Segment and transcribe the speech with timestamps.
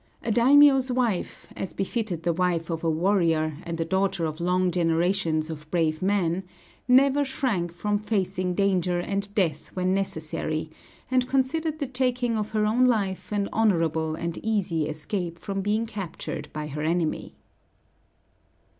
[0.23, 4.71] A daimiō's wife, as befitted the wife of a warrior and the daughter of long
[4.71, 6.41] generations of brave men,
[6.87, 10.71] never shrank from facing danger and death when necessary;
[11.11, 15.85] and considered the taking of her own life an honorable and easy escape from being
[15.85, 17.35] captured by her enemy.